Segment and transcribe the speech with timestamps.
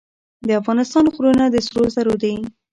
[0.47, 2.33] د افغانستان غرونه د سرو زرو دي